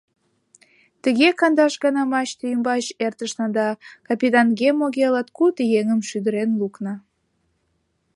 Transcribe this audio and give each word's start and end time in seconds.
Тыге 1.03 1.29
кандаш 1.39 1.73
гана 1.83 2.01
мачте 2.11 2.43
ӱмбач 2.53 2.85
эртышна 3.05 3.47
да 3.57 3.67
капитанге-моге 4.07 5.07
латкуд 5.13 5.55
еҥым 5.79 5.99
шӱдырен 6.07 6.49
лукна. 6.59 6.95